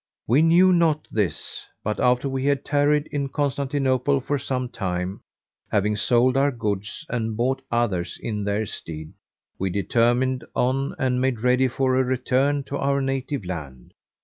[0.25, 5.21] We knew not this; but, after we had tarried in Constantinople for some time,
[5.71, 9.13] having sold our goods and bought others in their stead,
[9.59, 13.93] we determined on and made ready for a return to our native land.